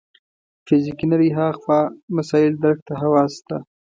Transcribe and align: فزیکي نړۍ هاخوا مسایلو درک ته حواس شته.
فزیکي 0.65 1.05
نړۍ 1.13 1.29
هاخوا 1.37 1.79
مسایلو 2.15 2.61
درک 2.63 2.79
ته 2.87 2.93
حواس 3.01 3.31
شته. 3.39 3.57